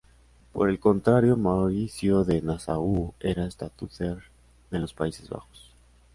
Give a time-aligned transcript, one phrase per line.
[0.51, 4.17] Por el contrario, Mauricio de Nassau era estatúder
[4.71, 5.75] de los Países Bajos.